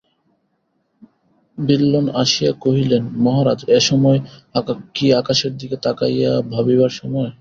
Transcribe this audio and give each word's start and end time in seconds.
বিল্বন 1.57 2.05
আসিয়া 2.21 2.51
কহিলেন, 2.63 3.03
মহারাজ, 3.17 3.59
এ 3.69 3.79
সময় 3.89 4.19
কি 4.95 5.05
আকাশের 5.13 5.53
দিকে 5.57 5.75
তাকাইয়া 5.85 6.31
ভাবিবার 6.53 6.91
সময়। 6.99 7.29